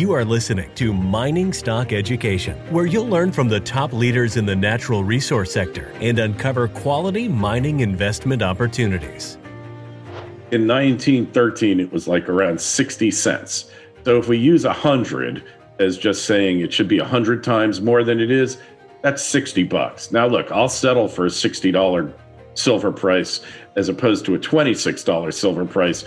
[0.00, 4.46] You are listening to Mining Stock Education, where you'll learn from the top leaders in
[4.46, 9.36] the natural resource sector and uncover quality mining investment opportunities.
[10.52, 13.70] In 1913, it was like around 60 cents.
[14.06, 15.44] So if we use 100
[15.78, 18.56] as just saying it should be 100 times more than it is,
[19.02, 20.10] that's 60 bucks.
[20.10, 22.14] Now, look, I'll settle for a $60
[22.54, 23.42] silver price
[23.76, 26.06] as opposed to a $26 silver price,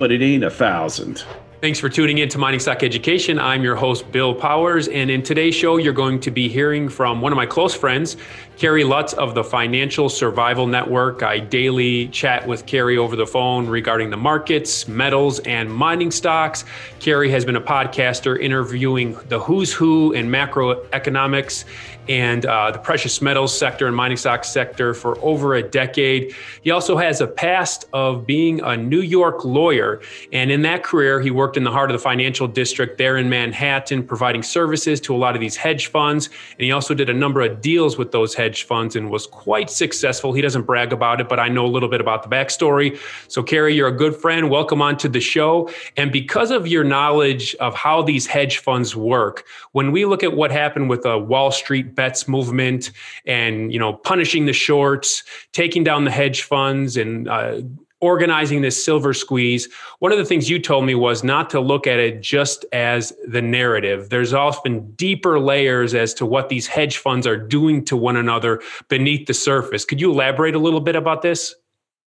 [0.00, 1.22] but it ain't a thousand.
[1.60, 3.36] Thanks for tuning in to Mining Stock Education.
[3.40, 4.86] I'm your host, Bill Powers.
[4.86, 8.16] And in today's show, you're going to be hearing from one of my close friends,
[8.58, 11.22] Kerry Lutz of the Financial Survival Network.
[11.22, 16.64] I daily chat with Kerry over the phone regarding the markets, metals, and mining stocks.
[16.98, 21.66] Kerry has been a podcaster interviewing the who's who in macroeconomics
[22.08, 26.34] and uh, the precious metals sector and mining stock sector for over a decade.
[26.62, 30.00] He also has a past of being a New York lawyer.
[30.32, 33.28] And in that career, he worked in the heart of the financial district there in
[33.28, 36.30] Manhattan, providing services to a lot of these hedge funds.
[36.52, 39.70] And he also did a number of deals with those hedge funds and was quite
[39.70, 40.32] successful.
[40.32, 42.98] He doesn't brag about it, but I know a little bit about the backstory.
[43.28, 44.50] So, Kerry, you're a good friend.
[44.50, 45.70] Welcome onto the show.
[45.96, 50.34] And because of your knowledge of how these hedge funds work, when we look at
[50.34, 52.90] what happened with a Wall Street bets movement
[53.26, 57.60] and you know punishing the shorts taking down the hedge funds and uh,
[58.00, 59.68] organizing this silver squeeze
[59.98, 63.12] one of the things you told me was not to look at it just as
[63.26, 64.10] the narrative.
[64.10, 68.60] There's often deeper layers as to what these hedge funds are doing to one another
[68.88, 69.84] beneath the surface.
[69.84, 71.54] Could you elaborate a little bit about this?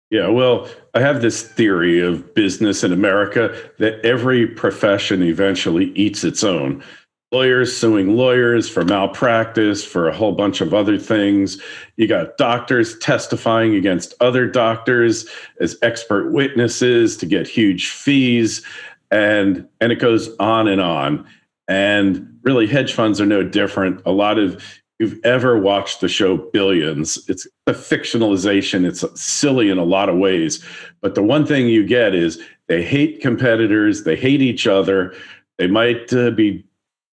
[0.10, 6.24] Yeah, well, I have this theory of business in America that every profession eventually eats
[6.26, 6.84] its own
[7.32, 11.62] lawyers suing lawyers for malpractice, for a whole bunch of other things.
[11.96, 15.30] You got doctors testifying against other doctors
[15.60, 18.66] as expert witnesses to get huge fees.
[19.12, 21.26] And, and it goes on and on.
[21.68, 24.02] And really, hedge funds are no different.
[24.06, 24.62] A lot of
[25.00, 28.86] you've ever watched the show Billions, it's a fictionalization.
[28.86, 30.64] It's silly in a lot of ways.
[31.02, 35.16] But the one thing you get is they hate competitors, they hate each other.
[35.58, 36.66] They might uh, be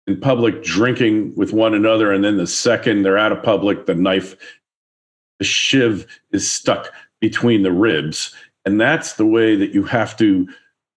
[0.07, 3.95] in public drinking with one another and then the second they're out of public the
[3.95, 4.35] knife
[5.39, 8.33] the shiv is stuck between the ribs.
[8.66, 10.47] And that's the way that you have to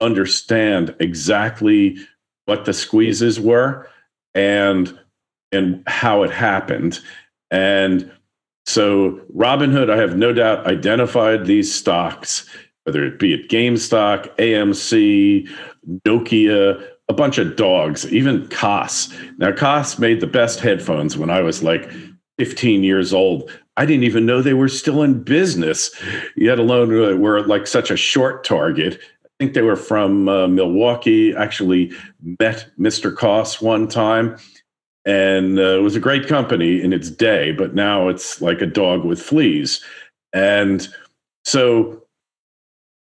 [0.00, 1.96] understand exactly
[2.46, 3.88] what the squeezes were
[4.34, 4.98] and
[5.50, 7.00] and how it happened.
[7.50, 8.10] And
[8.66, 12.46] so robinhood i have no doubt identified these stocks
[12.84, 15.48] whether it be at gamestop amc
[16.06, 19.12] nokia a bunch of dogs, even Koss.
[19.38, 21.90] Now, Koss made the best headphones when I was like
[22.38, 23.50] 15 years old.
[23.76, 25.90] I didn't even know they were still in business,
[26.36, 28.98] yet alone uh, were like such a short target.
[29.24, 31.34] I think they were from uh, Milwaukee.
[31.34, 31.92] Actually,
[32.40, 33.14] met Mr.
[33.14, 34.36] Koss one time,
[35.06, 37.52] and uh, it was a great company in its day.
[37.52, 39.82] But now it's like a dog with fleas,
[40.32, 40.86] and
[41.44, 42.02] so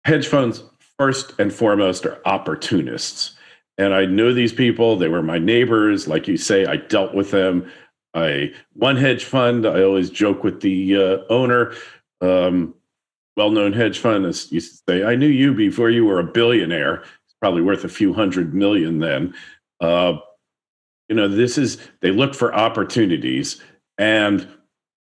[0.05, 0.63] hedge funds
[0.99, 3.38] first and foremost are opportunists
[3.79, 4.97] and I know these people.
[4.97, 6.09] They were my neighbors.
[6.09, 7.71] Like you say, I dealt with them.
[8.13, 9.67] I one hedge fund.
[9.67, 11.75] I always joke with the uh, owner,
[12.21, 12.75] um,
[13.37, 14.25] well-known hedge fund.
[14.25, 17.89] Used to say, "I knew you before you were a billionaire." It's probably worth a
[17.89, 19.35] few hundred million then.
[19.81, 20.15] Uh,
[21.09, 23.63] you know, this is they look for opportunities,
[23.97, 24.49] and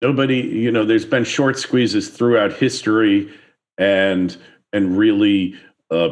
[0.04, 0.38] nobody.
[0.38, 3.34] You know, there's been short squeezes throughout history,
[3.80, 4.38] and
[4.72, 5.56] and really,
[5.90, 6.10] uh,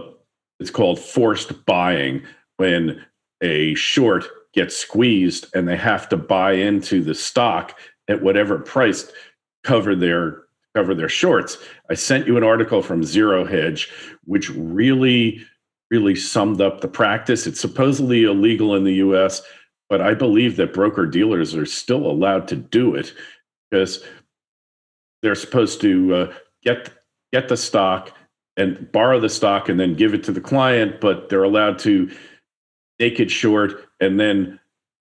[0.60, 2.24] it's called forced buying
[2.60, 3.02] when
[3.42, 9.10] a short gets squeezed and they have to buy into the stock at whatever price
[9.64, 10.44] cover their
[10.76, 11.58] cover their shorts.
[11.90, 13.90] I sent you an article from Zero Hedge,
[14.26, 15.42] which really,
[15.90, 17.48] really summed up the practice.
[17.48, 19.42] It's supposedly illegal in the US,
[19.90, 23.14] but I believe that broker dealers are still allowed to do it
[23.72, 24.04] because
[25.22, 26.90] they're supposed to uh, get
[27.32, 28.12] get the stock
[28.58, 32.12] and borrow the stock and then give it to the client, but they're allowed to
[33.00, 34.60] naked short and then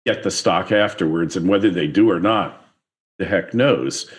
[0.07, 1.37] get the stock afterwards.
[1.37, 2.65] And whether they do or not,
[3.19, 4.11] the heck knows.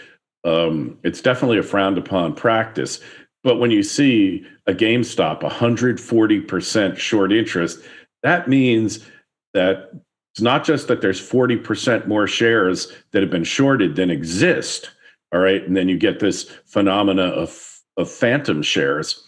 [0.43, 2.99] Um, it's definitely a frowned upon practice.
[3.43, 7.79] But when you see a GameStop 140% short interest,
[8.23, 9.05] that means
[9.53, 9.91] that
[10.33, 14.91] it's not just that there's 40% more shares that have been shorted than exist.
[15.33, 15.63] All right.
[15.65, 19.27] And then you get this phenomena of, of phantom shares.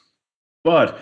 [0.63, 1.00] But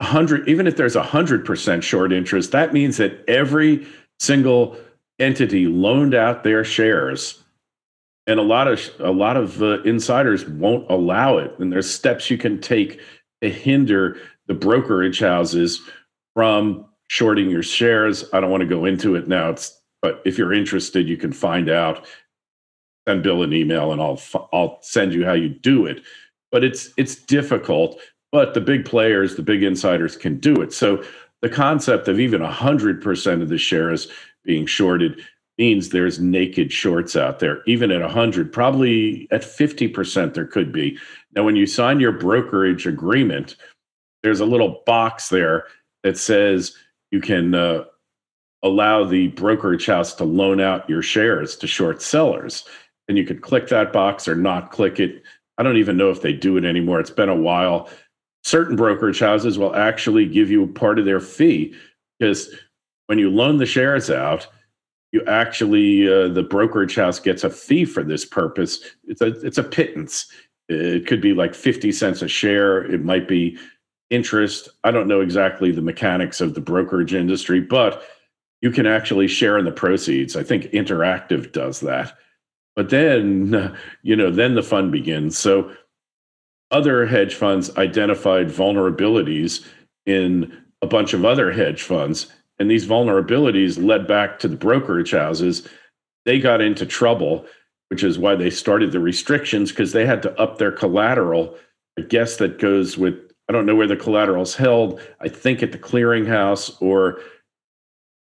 [0.00, 3.86] 100 even if there's a 100% short interest that means that every
[4.18, 4.76] single
[5.18, 7.42] entity loaned out their shares
[8.26, 12.30] and a lot of a lot of uh, insiders won't allow it and there's steps
[12.30, 13.00] you can take
[13.42, 15.80] to hinder the brokerage houses
[16.34, 18.24] from shorting your shares.
[18.32, 19.50] I don't want to go into it now.
[19.50, 22.06] It's but if you're interested, you can find out.
[23.08, 24.20] Send Bill an email, and I'll
[24.52, 26.02] I'll send you how you do it.
[26.52, 28.00] But it's it's difficult.
[28.32, 30.72] But the big players, the big insiders, can do it.
[30.72, 31.02] So
[31.42, 34.08] the concept of even hundred percent of the shares
[34.44, 35.20] being shorted
[35.58, 40.96] means there's naked shorts out there, even at 100, probably at 50%, there could be.
[41.36, 43.56] Now, when you sign your brokerage agreement,
[44.22, 45.66] there's a little box there
[46.02, 46.74] that says
[47.10, 47.84] you can uh,
[48.62, 52.64] allow the brokerage house to loan out your shares to short sellers.
[53.08, 55.22] And you could click that box or not click it.
[55.58, 57.00] I don't even know if they do it anymore.
[57.00, 57.90] It's been a while.
[58.42, 61.74] Certain brokerage houses will actually give you part of their fee
[62.18, 62.54] because
[63.06, 64.46] when you loan the shares out,
[65.12, 68.80] you actually uh, the brokerage house gets a fee for this purpose.
[69.04, 70.26] It's a it's a pittance.
[70.68, 72.82] It could be like fifty cents a share.
[72.84, 73.58] It might be
[74.10, 74.68] interest.
[74.84, 78.02] I don't know exactly the mechanics of the brokerage industry, but
[78.60, 80.36] you can actually share in the proceeds.
[80.36, 82.16] I think Interactive does that.
[82.76, 85.36] But then, you know, then the fun begins.
[85.38, 85.74] So
[86.70, 89.66] other hedge funds identified vulnerabilities
[90.06, 92.28] in a bunch of other hedge funds
[92.60, 95.66] and these vulnerabilities led back to the brokerage houses.
[96.26, 97.46] They got into trouble,
[97.88, 101.56] which is why they started the restrictions because they had to up their collateral.
[101.98, 103.14] I guess that goes with,
[103.48, 105.00] I don't know where the collateral's held.
[105.20, 107.20] I think at the clearinghouse or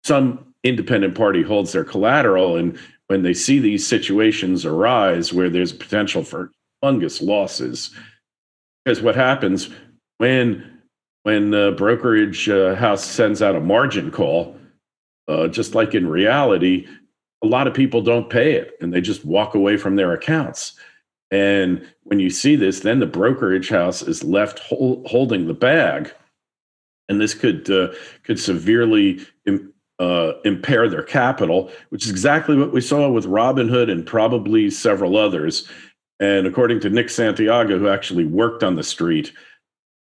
[0.05, 2.57] some independent party holds their collateral.
[2.57, 7.95] And when they see these situations arise where there's potential for fungus losses,
[8.85, 9.71] because what happens
[10.19, 10.79] when
[11.23, 14.57] when the brokerage uh, house sends out a margin call,
[15.29, 16.87] uh, just like in reality,
[17.43, 20.73] a lot of people don't pay it and they just walk away from their accounts.
[21.31, 26.13] And when you see this, then the brokerage house is left hol- holding the bag,
[27.09, 27.93] and this could uh,
[28.25, 33.91] could severely Im- uh, impair their capital, which is exactly what we saw with Robinhood
[33.91, 35.69] and probably several others.
[36.21, 39.33] And according to Nick Santiago, who actually worked on the street,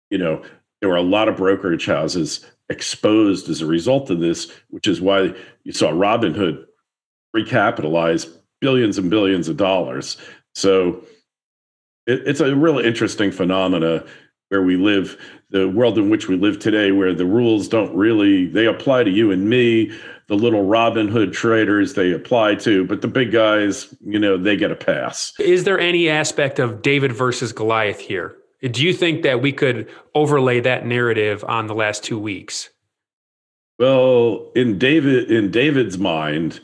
[0.10, 0.42] you know,
[0.80, 5.02] there were a lot of brokerage houses exposed as a result of this, which is
[5.02, 5.34] why
[5.64, 6.66] you saw Robinhood
[7.36, 8.30] recapitalize
[8.62, 10.18] billions and billions of dollars.
[10.56, 11.04] So
[12.06, 14.06] it, it's a really interesting phenomena
[14.50, 15.18] where we live,
[15.50, 19.12] the world in which we live today, where the rules don't really they apply to
[19.12, 19.92] you and me.
[20.28, 24.58] The little Robin Hood traders they apply to, but the big guys, you know, they
[24.58, 25.32] get a pass.
[25.40, 28.36] Is there any aspect of David versus Goliath here?
[28.62, 32.70] Do you think that we could overlay that narrative on the last two weeks?
[33.80, 36.60] Well, in David in David's mind,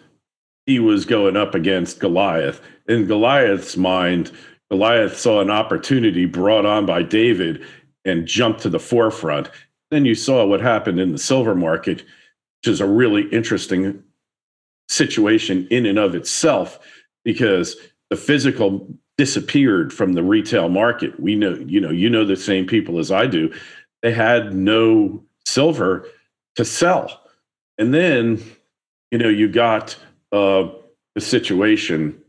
[0.65, 2.61] he was going up against Goliath.
[2.87, 4.31] In Goliath's mind,
[4.71, 7.65] Goliath saw an opportunity brought on by David
[8.05, 9.49] and jumped to the forefront.
[9.91, 14.03] Then you saw what happened in the silver market, which is a really interesting
[14.89, 16.79] situation in and of itself
[17.23, 17.77] because
[18.09, 18.87] the physical
[19.17, 21.19] disappeared from the retail market.
[21.19, 23.53] We know, you know, you know the same people as I do.
[24.01, 26.07] They had no silver
[26.55, 27.21] to sell.
[27.77, 28.43] And then,
[29.11, 29.95] you know, you got
[30.31, 30.69] uh,
[31.15, 32.19] a situation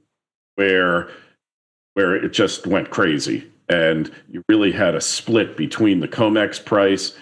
[0.56, 1.10] where
[1.94, 7.16] where it just went crazy, and you really had a split between the COMEX price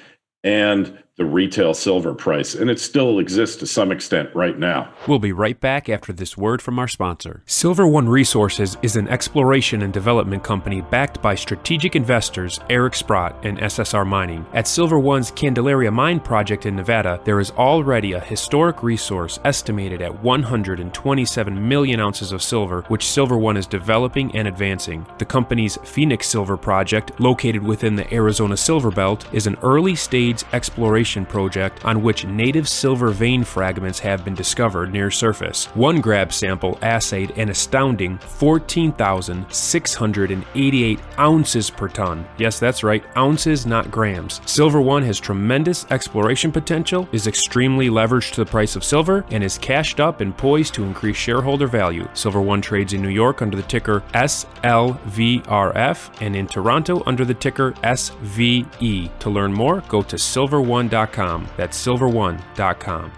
[0.45, 4.91] and the retail silver price, and it still exists to some extent right now.
[5.07, 7.43] We'll be right back after this word from our sponsor.
[7.45, 13.37] Silver One Resources is an exploration and development company backed by strategic investors Eric Sprott
[13.45, 14.47] and SSR Mining.
[14.55, 20.01] At Silver One's Candelaria Mine project in Nevada, there is already a historic resource estimated
[20.01, 25.05] at 127 million ounces of silver, which Silver One is developing and advancing.
[25.19, 30.43] The company's Phoenix Silver project, located within the Arizona Silver Belt, is an early stage
[30.55, 35.67] exploration exploration project on which native silver vein fragments have been discovered near surface.
[35.75, 42.27] One grab sample assayed an astounding 14,688 ounces per ton.
[42.39, 44.41] Yes, that's right, ounces, not grams.
[44.47, 49.45] Silver One has tremendous exploration potential, is extremely leveraged to the price of silver, and
[49.45, 52.09] is cashed up and poised to increase shareholder value.
[52.15, 57.35] Silver One trades in New York under the ticker SLVRF and in Toronto under the
[57.35, 59.11] ticker SVE.
[59.19, 61.49] To learn more, go to silverone.com silverone.com.
[61.57, 63.13] That's silverone.com.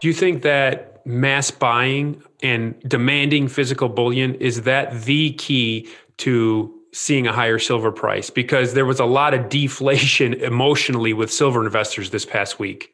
[0.00, 6.72] Do you think that mass buying and demanding physical bullion is that the key to
[6.92, 8.30] seeing a higher silver price?
[8.30, 12.92] Because there was a lot of deflation emotionally with silver investors this past week.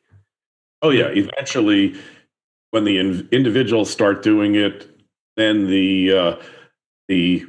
[0.83, 1.95] Oh yeah, eventually
[2.71, 4.89] when the in- individuals start doing it,
[5.37, 6.37] then the uh,
[7.09, 7.47] the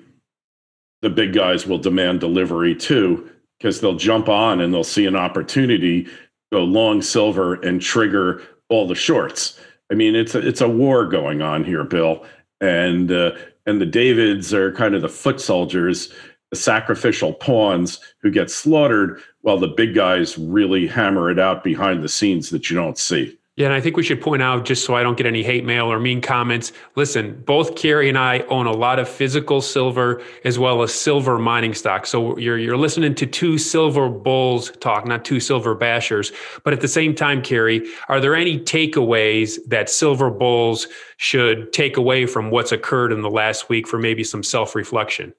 [1.01, 3.29] the big guys will demand delivery too
[3.63, 6.05] because they'll jump on and they'll see an opportunity
[6.51, 9.57] go long silver and trigger all the shorts.
[9.89, 12.25] I mean, it's a, it's a war going on here, Bill,
[12.59, 13.31] and uh,
[13.65, 16.11] and the Davids are kind of the foot soldiers,
[16.51, 22.03] the sacrificial pawns who get slaughtered, while the big guys really hammer it out behind
[22.03, 23.37] the scenes that you don't see.
[23.55, 25.63] Yeah, and I think we should point out, just so I don't get any hate
[25.63, 26.71] mail or mean comments.
[26.95, 31.37] Listen, both Kerry and I own a lot of physical silver as well as silver
[31.37, 32.07] mining stock.
[32.07, 36.33] So you're you're listening to two silver bulls talk, not two silver bashers.
[36.63, 41.95] But at the same time, Kerry, are there any takeaways that silver bulls should take
[41.95, 45.31] away from what's occurred in the last week for maybe some self-reflection?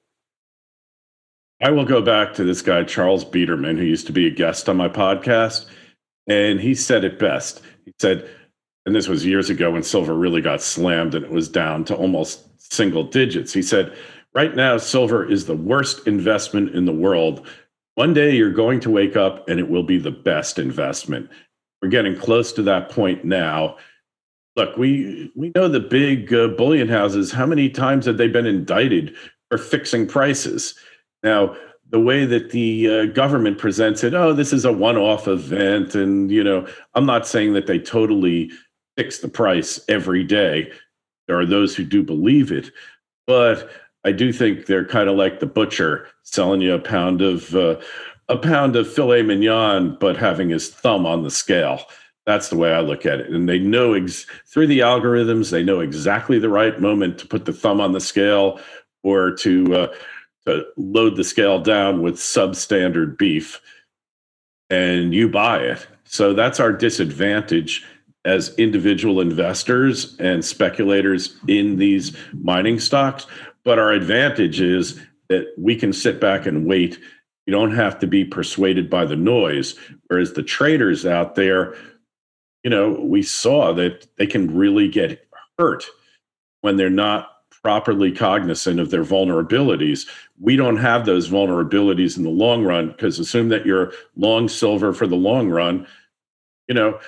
[1.61, 4.69] I will go back to this guy Charles Biderman, who used to be a guest
[4.69, 5.65] on my podcast,
[6.27, 8.29] and he said it best he said,
[8.85, 11.95] and this was years ago when silver really got slammed and it was down to
[11.95, 13.53] almost single digits.
[13.53, 13.95] He said,
[14.33, 17.47] right now, silver is the worst investment in the world.
[17.93, 21.29] One day you're going to wake up and it will be the best investment.
[21.81, 23.77] We're getting close to that point now.
[24.55, 27.31] Look, we we know the big uh, bullion houses.
[27.31, 29.15] How many times have they been indicted
[29.49, 30.75] for fixing prices?
[31.23, 31.55] Now,
[31.89, 36.31] the way that the uh, government presents it, oh, this is a one-off event, and
[36.31, 38.51] you know, I'm not saying that they totally
[38.97, 40.71] fix the price every day.
[41.27, 42.71] There are those who do believe it,
[43.27, 43.69] but
[44.03, 47.79] I do think they're kind of like the butcher selling you a pound of uh,
[48.29, 51.81] a pound of filet mignon, but having his thumb on the scale.
[52.25, 53.29] That's the way I look at it.
[53.29, 57.45] And they know ex- through the algorithms, they know exactly the right moment to put
[57.45, 58.59] the thumb on the scale
[59.03, 59.93] or to uh,
[60.45, 63.61] to load the scale down with substandard beef
[64.69, 65.87] and you buy it.
[66.03, 67.83] So that's our disadvantage
[68.25, 73.27] as individual investors and speculators in these mining stocks.
[73.63, 74.99] But our advantage is
[75.29, 76.99] that we can sit back and wait.
[77.45, 79.75] You don't have to be persuaded by the noise.
[80.07, 81.75] Whereas the traders out there,
[82.63, 85.85] you know, we saw that they can really get hurt
[86.61, 87.34] when they're not
[87.65, 90.07] properly cognizant of their vulnerabilities.
[90.39, 94.93] We don't have those vulnerabilities in the long run because assume that you're long silver
[94.93, 95.87] for the long run.
[96.67, 96.99] You know,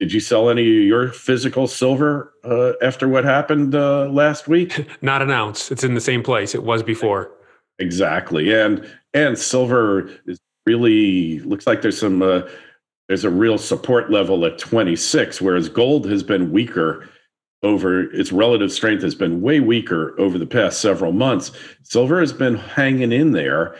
[0.00, 4.88] did you sell any of your physical silver uh, after what happened uh, last week?
[5.02, 5.70] Not an ounce.
[5.70, 7.30] It's in the same place it was before.
[7.78, 12.48] Exactly, and and silver is really looks like there's some uh,
[13.08, 17.06] there's a real support level at 26, whereas gold has been weaker
[17.62, 21.50] over its relative strength has been way weaker over the past several months.
[21.82, 23.76] Silver has been hanging in there,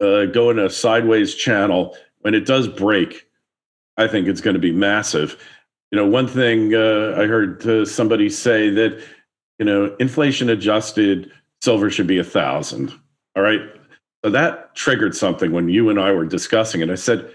[0.00, 1.96] uh, going a sideways channel.
[2.20, 3.28] When it does break,
[3.96, 5.42] I think it's going to be massive.
[5.90, 9.02] You know, one thing uh, I heard uh, somebody say that,
[9.58, 12.92] you know, inflation adjusted silver should be a thousand.
[13.34, 13.60] All right.
[14.24, 16.90] So that triggered something when you and I were discussing it.
[16.90, 17.32] I said,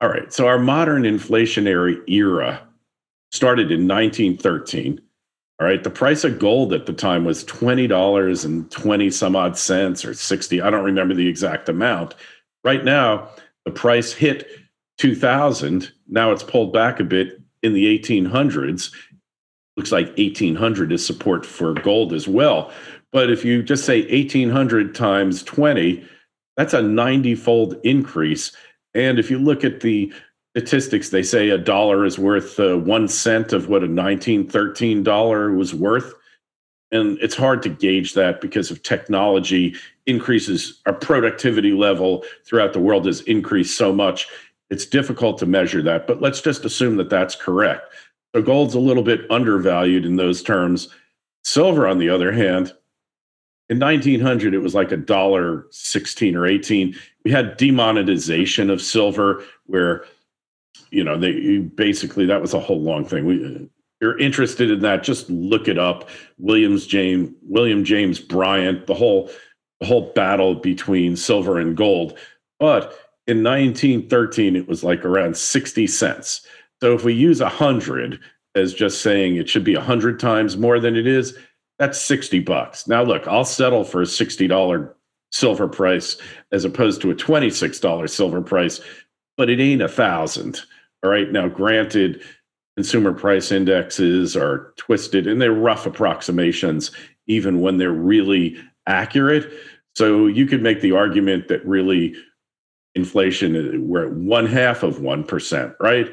[0.00, 2.60] all right, so our modern inflationary era
[3.32, 5.00] started in 1913
[5.58, 5.82] all right.
[5.82, 10.12] The price of gold at the time was $20 and 20 some odd cents or
[10.12, 10.60] 60.
[10.60, 12.14] I don't remember the exact amount.
[12.62, 13.30] Right now,
[13.64, 14.48] the price hit
[14.98, 15.90] 2000.
[16.08, 18.92] Now it's pulled back a bit in the 1800s.
[19.78, 22.70] Looks like 1800 is support for gold as well.
[23.10, 26.06] But if you just say 1800 times 20,
[26.56, 28.52] that's a 90 fold increase.
[28.94, 30.12] And if you look at the
[30.56, 35.52] statistics they say a dollar is worth uh, one cent of what a 1913 dollar
[35.52, 36.14] was worth.
[36.92, 39.74] And it's hard to gauge that because of technology
[40.06, 44.28] increases our productivity level throughout the world has increased so much.
[44.70, 47.92] It's difficult to measure that but let's just assume that that's correct.
[48.34, 50.88] So gold's a little bit undervalued in those terms.
[51.44, 52.72] Silver on the other hand
[53.68, 56.94] in 1900 it was like a dollar 16 or 18
[57.24, 60.04] we had demonetization of silver where
[60.90, 63.24] you know, they basically that was a whole long thing.
[63.24, 63.68] We
[64.00, 66.08] you're interested in that, just look it up.
[66.38, 69.30] Williams James William James Bryant, the whole
[69.80, 72.18] the whole battle between silver and gold.
[72.58, 76.46] But in 1913, it was like around 60 cents.
[76.80, 78.20] So if we use hundred
[78.54, 81.36] as just saying it should be hundred times more than it is,
[81.78, 82.86] that's 60 bucks.
[82.86, 84.92] Now look, I'll settle for a $60
[85.30, 86.16] silver price
[86.52, 88.80] as opposed to a $26 silver price,
[89.36, 90.60] but it ain't a thousand.
[91.02, 91.30] All right.
[91.30, 92.22] Now, granted,
[92.76, 96.90] consumer price indexes are twisted and they're rough approximations,
[97.26, 99.50] even when they're really accurate.
[99.94, 102.14] So you could make the argument that really
[102.94, 106.10] inflation, uh, we're at one half of 1%, right?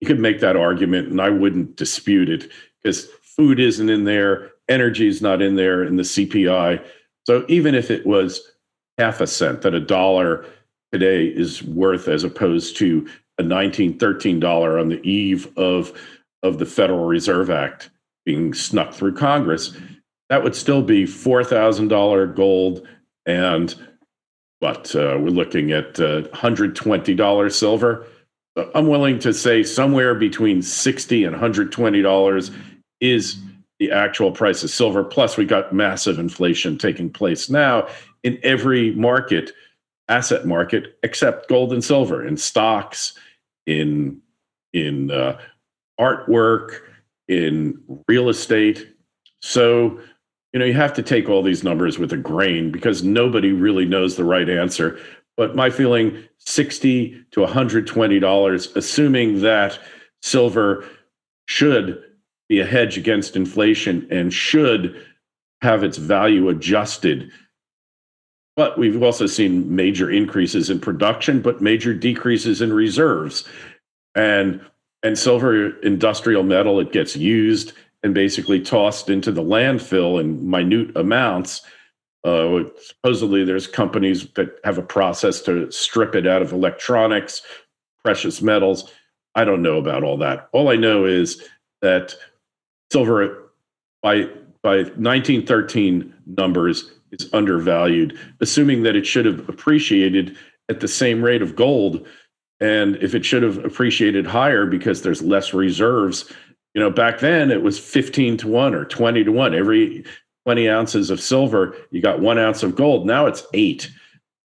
[0.00, 2.50] You could make that argument and I wouldn't dispute it
[2.82, 6.82] because food isn't in there, energy is not in there in the CPI.
[7.24, 8.40] So even if it was
[8.98, 10.46] half a cent that a dollar
[10.92, 13.06] today is worth as opposed to
[13.38, 15.92] a 1913 dollar on the eve of
[16.42, 17.90] of the Federal Reserve Act
[18.24, 19.76] being snuck through Congress,
[20.28, 22.86] that would still be $4,000 gold
[23.24, 23.74] and
[24.60, 28.06] but uh, we're looking at uh, $120 silver.
[28.74, 32.54] I'm willing to say somewhere between 60 and $120
[33.00, 33.36] is
[33.78, 35.04] the actual price of silver.
[35.04, 37.86] Plus, we got massive inflation taking place now
[38.22, 39.52] in every market,
[40.08, 43.18] asset market, except gold and silver, in stocks,
[43.66, 44.20] in
[44.72, 45.38] in uh,
[45.98, 46.80] artwork,
[47.28, 48.92] in real estate.
[49.40, 50.00] So,
[50.52, 53.86] you know, you have to take all these numbers with a grain because nobody really
[53.86, 54.98] knows the right answer.
[55.36, 59.78] But my feeling 60 to $120, assuming that
[60.22, 60.84] silver
[61.46, 62.02] should
[62.48, 65.04] be a hedge against inflation and should
[65.62, 67.30] have its value adjusted.
[68.56, 73.44] But we've also seen major increases in production, but major decreases in reserves.
[74.14, 74.60] And
[75.02, 80.96] and silver industrial metal, it gets used and basically tossed into the landfill in minute
[80.96, 81.62] amounts.
[82.24, 87.42] Uh, supposedly, there's companies that have a process to strip it out of electronics,
[88.02, 88.90] precious metals.
[89.34, 90.48] I don't know about all that.
[90.52, 91.42] All I know is
[91.82, 92.16] that
[92.90, 93.50] silver
[94.02, 94.28] by
[94.62, 100.36] by 1913 numbers is undervalued, assuming that it should have appreciated
[100.68, 102.06] at the same rate of gold.
[102.60, 106.32] And if it should have appreciated higher because there's less reserves,
[106.74, 109.54] you know, back then it was 15 to 1 or 20 to 1.
[109.54, 110.04] Every
[110.44, 113.06] 20 ounces of silver, you got one ounce of gold.
[113.06, 113.90] Now it's eight.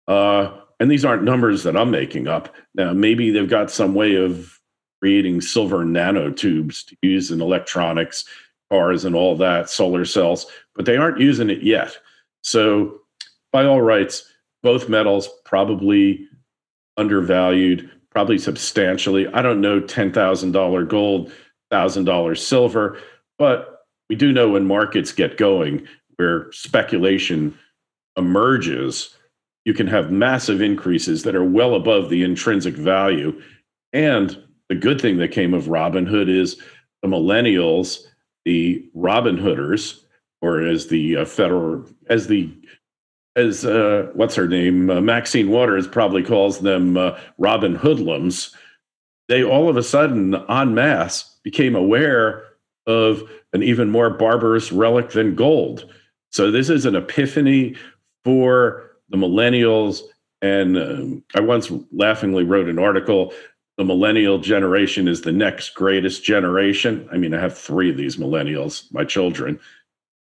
[0.07, 2.55] Uh, and these aren't numbers that I'm making up.
[2.75, 4.59] Now, maybe they've got some way of
[5.01, 8.25] creating silver nanotubes to use in electronics,
[8.71, 11.97] cars, and all that, solar cells, but they aren't using it yet.
[12.47, 13.01] So,
[13.51, 14.23] by all rights,
[14.63, 16.29] both metals probably
[16.95, 19.27] undervalued, probably substantially.
[19.27, 21.29] I don't know $10,000 gold,
[21.73, 22.99] $1,000 silver,
[23.37, 27.53] but we do know when markets get going where speculation
[28.15, 29.13] emerges,
[29.65, 33.41] you can have massive increases that are well above the intrinsic value.
[33.91, 36.61] And the good thing that came of Robinhood is
[37.01, 38.03] the millennials,
[38.45, 39.99] the Robinhooders,
[40.41, 42.51] or as the uh, federal, as the
[43.35, 48.55] as uh, what's her name, uh, Maxine Waters probably calls them uh, Robin Hoodlums.
[49.27, 52.45] They all of a sudden, en masse, became aware
[52.87, 53.21] of
[53.53, 55.91] an even more barbarous relic than gold.
[56.31, 57.75] So this is an epiphany
[58.23, 60.01] for the millennials.
[60.41, 63.33] And um, I once laughingly wrote an article
[63.77, 67.07] the millennial generation is the next greatest generation.
[67.11, 69.59] I mean, I have three of these millennials, my children,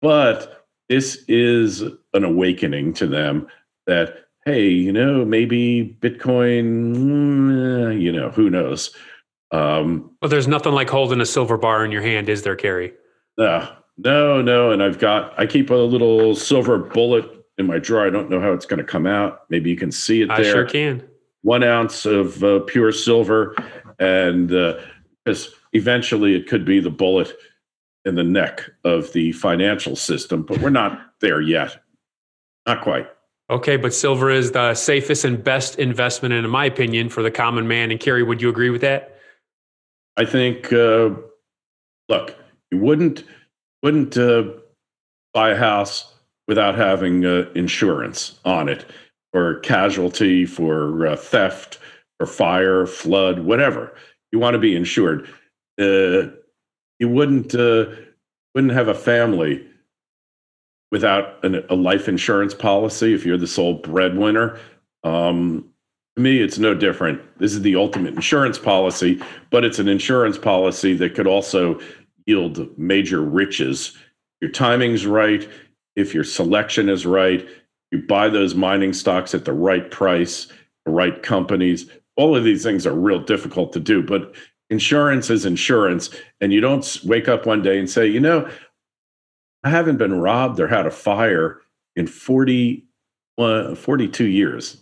[0.02, 1.82] but this is
[2.14, 3.48] an awakening to them
[3.88, 8.96] that, hey, you know, maybe Bitcoin, mm, you know, who knows.
[9.52, 12.94] Um, well, there's nothing like holding a silver bar in your hand, is there, Kerry?
[13.38, 14.72] Uh, no, no.
[14.72, 18.06] And I've got, I keep a little silver bullet in my drawer.
[18.06, 19.44] I don't know how it's going to come out.
[19.50, 20.38] Maybe you can see it there.
[20.38, 21.04] I sure can
[21.42, 23.56] one ounce of uh, pure silver,
[24.00, 24.50] and
[25.26, 27.34] because uh, eventually it could be the bullet
[28.06, 31.82] in the neck of the financial system, but we're not there yet.
[32.66, 33.08] Not quite.
[33.50, 37.68] Okay, but silver is the safest and best investment, in my opinion, for the common
[37.68, 37.92] man.
[37.92, 39.18] And Kerry, would you agree with that?
[40.18, 40.72] I think.
[40.72, 41.12] Uh,
[42.08, 42.36] look,
[42.72, 43.24] you wouldn't
[43.84, 44.44] wouldn't uh,
[45.34, 46.14] buy a house
[46.48, 48.86] without having uh, insurance on it
[49.32, 51.80] for casualty, for uh, theft,
[52.20, 53.94] for fire, flood, whatever.
[54.32, 55.28] You want to be insured.
[55.80, 56.36] Uh,
[57.02, 57.88] you wouldn't uh,
[58.54, 59.66] wouldn't have a family
[60.92, 64.60] without an, a life insurance policy if you're the sole breadwinner.
[65.04, 65.68] Um,
[66.16, 67.20] to me, it's no different.
[67.40, 71.80] This is the ultimate insurance policy, but it's an insurance policy that could also
[72.28, 73.98] yield major riches.
[74.40, 75.50] Your timing's right.
[75.96, 77.48] If your selection is right,
[77.92, 80.48] you buy those mining stocks at the right price,
[80.86, 81.90] the right companies.
[82.16, 84.36] All of these things are real difficult to do, but
[84.72, 86.10] insurance is insurance.
[86.40, 88.50] And you don't wake up one day and say, you know,
[89.64, 91.62] I haven't been robbed or had a fire
[91.96, 92.84] in 40,
[93.38, 94.78] uh, 42 years,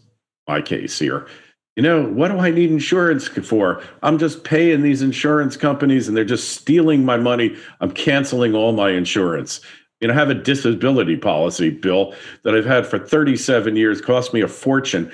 [0.47, 1.28] my case here.
[1.75, 3.82] You know, what do I need insurance for?
[4.04, 7.56] I'm just paying these insurance companies and they're just stealing my money.
[7.82, 9.62] I'm canceling all my insurance.
[10.02, 14.34] You know, I have a disability policy, Bill, that I've had for 37 years, cost
[14.34, 15.12] me a fortune.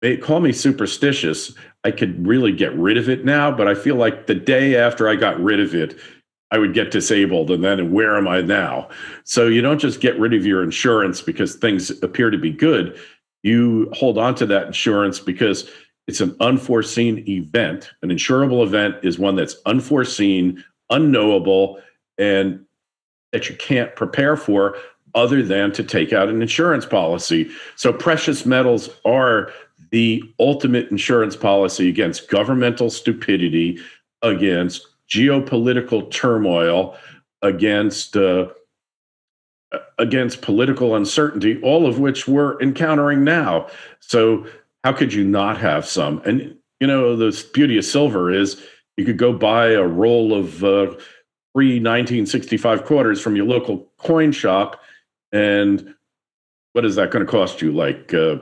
[0.00, 1.52] They call me superstitious.
[1.84, 5.08] I could really get rid of it now, but I feel like the day after
[5.08, 5.98] I got rid of it,
[6.50, 7.50] I would get disabled.
[7.50, 8.88] And then where am I now?
[9.24, 12.98] So you don't just get rid of your insurance because things appear to be good.
[13.42, 15.68] You hold on to that insurance because
[16.08, 17.90] It's an unforeseen event.
[18.02, 21.80] An insurable event is one that's unforeseen, unknowable,
[22.16, 22.64] and
[23.32, 24.76] that you can't prepare for
[25.14, 27.50] other than to take out an insurance policy.
[27.76, 29.52] So precious metals are
[29.90, 33.78] the ultimate insurance policy against governmental stupidity,
[34.22, 36.96] against geopolitical turmoil,
[37.42, 38.48] against uh,
[39.98, 43.68] against political uncertainty, all of which we're encountering now.
[44.00, 44.46] So
[44.84, 46.22] how could you not have some?
[46.24, 48.62] And you know, the beauty of silver is
[48.96, 50.86] you could go buy a roll of uh,
[51.54, 54.80] free 1965 quarters from your local coin shop,
[55.32, 55.94] and
[56.72, 57.72] what is that going to cost you?
[57.72, 58.36] Like uh,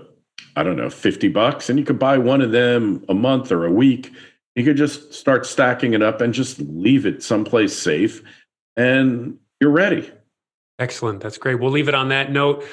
[0.57, 3.67] I don't know, 50 bucks, and you could buy one of them a month or
[3.67, 4.11] a week.
[4.55, 8.23] You could just start stacking it up and just leave it someplace safe,
[8.75, 10.11] and you're ready.
[10.79, 11.21] Excellent.
[11.21, 11.61] That's great.
[11.61, 12.65] We'll leave it on that note.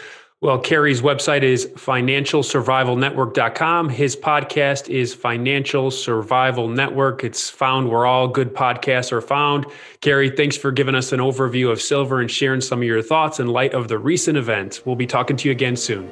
[0.41, 3.87] Well, Kerry's website is financialsurvivalnetwork.com.
[3.87, 7.23] His podcast is Financial Survival Network.
[7.23, 9.65] It's found where all good podcasts are found.
[10.01, 13.39] Kerry, thanks for giving us an overview of silver and sharing some of your thoughts
[13.39, 14.85] in light of the recent events.
[14.85, 16.11] We'll be talking to you again soon.